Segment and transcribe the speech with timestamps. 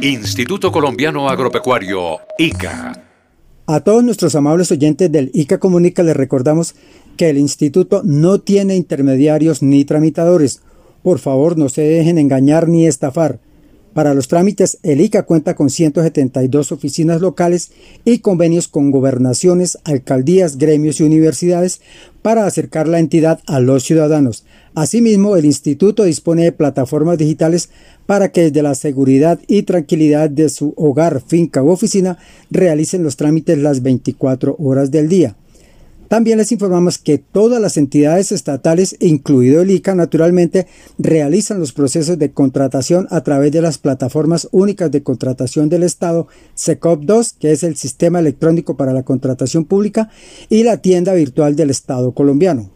[0.00, 3.04] Instituto Colombiano Agropecuario, ICA.
[3.66, 6.74] A todos nuestros amables oyentes del ICA Comunica les recordamos
[7.16, 10.62] que el instituto no tiene intermediarios ni tramitadores.
[11.02, 13.40] Por favor, no se dejen engañar ni estafar.
[13.98, 17.72] Para los trámites, el ICA cuenta con 172 oficinas locales
[18.04, 21.80] y convenios con gobernaciones, alcaldías, gremios y universidades
[22.22, 24.44] para acercar la entidad a los ciudadanos.
[24.76, 27.70] Asimismo, el instituto dispone de plataformas digitales
[28.06, 32.18] para que desde la seguridad y tranquilidad de su hogar, finca u oficina
[32.52, 35.34] realicen los trámites las 24 horas del día.
[36.08, 40.66] También les informamos que todas las entidades estatales, incluido el ICA, naturalmente,
[40.96, 46.26] realizan los procesos de contratación a través de las plataformas únicas de contratación del Estado,
[46.56, 50.08] SECOP2, que es el Sistema Electrónico para la Contratación Pública,
[50.48, 52.70] y la tienda virtual del Estado colombiano.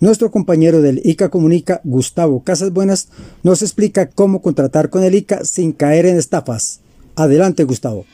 [0.00, 3.08] Nuestro compañero del ICA Comunica, Gustavo Casas Buenas,
[3.42, 6.80] nos explica cómo contratar con el ICA sin caer en estafas.
[7.16, 8.04] Adelante, Gustavo.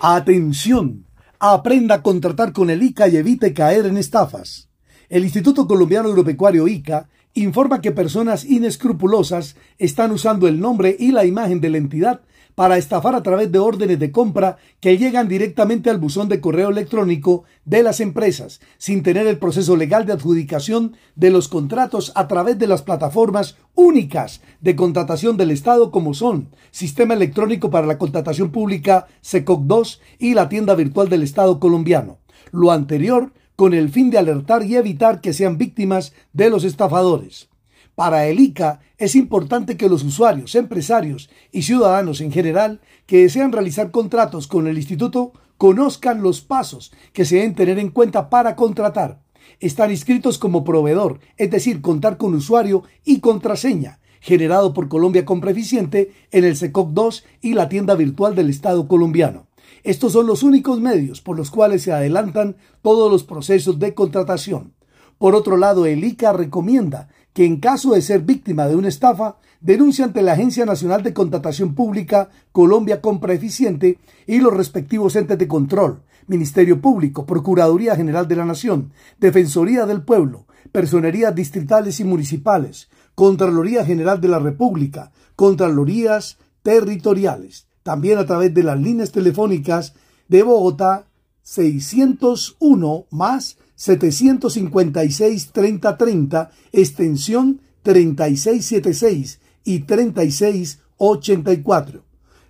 [0.00, 1.07] Atención
[1.40, 4.68] Aprenda a contratar con el ICA y evite caer en estafas.
[5.08, 11.24] El Instituto Colombiano Agropecuario ICA informa que personas inescrupulosas están usando el nombre y la
[11.24, 12.22] imagen de la entidad
[12.58, 16.70] para estafar a través de órdenes de compra que llegan directamente al buzón de correo
[16.70, 22.26] electrónico de las empresas, sin tener el proceso legal de adjudicación de los contratos a
[22.26, 27.96] través de las plataformas únicas de contratación del Estado como son Sistema Electrónico para la
[27.96, 32.18] Contratación Pública SECOC2 y la tienda virtual del Estado colombiano.
[32.50, 37.50] Lo anterior con el fin de alertar y evitar que sean víctimas de los estafadores.
[37.98, 43.50] Para el ICA es importante que los usuarios, empresarios y ciudadanos en general que desean
[43.50, 48.54] realizar contratos con el instituto conozcan los pasos que se deben tener en cuenta para
[48.54, 49.20] contratar.
[49.58, 55.50] Están inscritos como proveedor, es decir, contar con usuario y contraseña, generado por Colombia Compra
[55.50, 59.48] Eficiente en el SECOC 2 y la tienda virtual del Estado colombiano.
[59.82, 64.74] Estos son los únicos medios por los cuales se adelantan todos los procesos de contratación.
[65.18, 69.36] Por otro lado, el ICA recomienda que en caso de ser víctima de una estafa,
[69.60, 75.38] denuncie ante la Agencia Nacional de Contratación Pública Colombia Compra Eficiente y los respectivos entes
[75.38, 78.90] de control, Ministerio Público, Procuraduría General de la Nación,
[79.20, 88.18] Defensoría del Pueblo, Personerías distritales y municipales, Contraloría General de la República, Contralorías territoriales, también
[88.18, 89.94] a través de las líneas telefónicas
[90.26, 91.06] de Bogotá
[91.42, 102.02] 601 más 756 3030, extensión 3676 y 3684.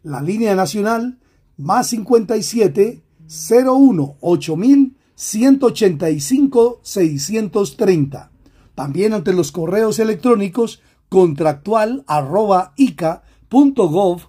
[0.05, 1.19] La línea nacional
[1.59, 8.31] más 57 01 8000 185 630.
[8.75, 14.22] También ante los correos electrónicos contractual arroba ica.gov.co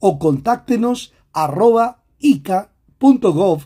[0.00, 3.62] o contáctenos arroba ica.gov.co.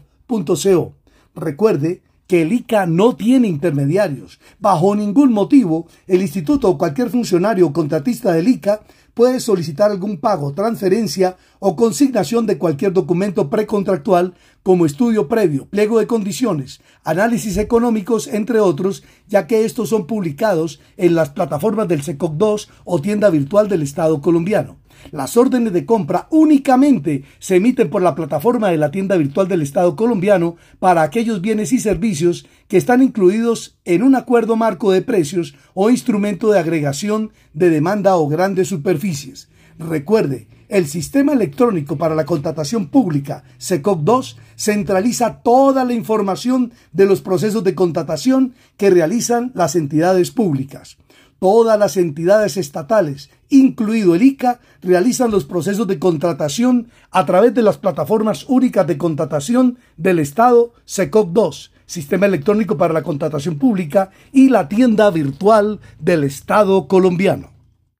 [1.37, 4.41] Recuerde que el ICA no tiene intermediarios.
[4.59, 8.81] Bajo ningún motivo, el instituto o cualquier funcionario o contratista del ICA
[9.15, 14.35] puede solicitar algún pago, transferencia o consignación de cualquier documento precontractual
[14.67, 20.81] como estudio previo, pliego de condiciones, análisis económicos, entre otros, ya que estos son publicados
[20.97, 24.79] en las plataformas del SECOC 2 o tienda virtual del Estado colombiano.
[25.13, 29.63] Las órdenes de compra únicamente se emiten por la plataforma de la tienda virtual del
[29.63, 35.01] Estado colombiano para aquellos bienes y servicios que están incluidos en un acuerdo marco de
[35.01, 39.49] precios o instrumento de agregación de demanda o grandes superficies.
[39.79, 47.07] Recuerde, el sistema electrónico para la contratación pública, SECOC 2, centraliza toda la información de
[47.07, 50.97] los procesos de contratación que realizan las entidades públicas.
[51.39, 57.63] Todas las entidades estatales, incluido el ICA, realizan los procesos de contratación a través de
[57.63, 64.11] las plataformas únicas de contratación del Estado SECOC 2, Sistema Electrónico para la Contratación Pública,
[64.33, 67.56] y la tienda virtual del Estado colombiano.